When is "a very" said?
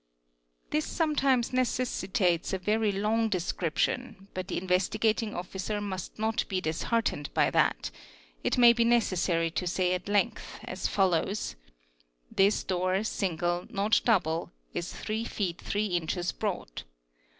2.53-2.91